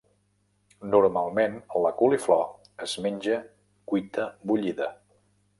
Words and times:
Normalment 0.95 1.59
la 1.83 1.93
coliflor 2.01 2.43
es 2.87 2.97
menja 3.07 3.39
cuita 3.93 4.29
bullida. 4.53 4.93